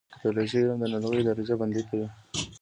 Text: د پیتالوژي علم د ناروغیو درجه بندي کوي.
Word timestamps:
د 0.11 0.11
پیتالوژي 0.11 0.57
علم 0.61 0.77
د 0.81 0.85
ناروغیو 0.93 1.25
درجه 1.27 1.55
بندي 1.61 1.81
کوي. 1.89 2.07